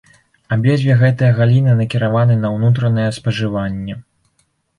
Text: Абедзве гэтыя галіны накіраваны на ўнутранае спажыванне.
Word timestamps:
Абедзве 0.55 0.95
гэтыя 1.01 1.35
галіны 1.39 1.75
накіраваны 1.81 2.39
на 2.47 2.51
ўнутранае 2.55 3.07
спажыванне. 3.19 4.01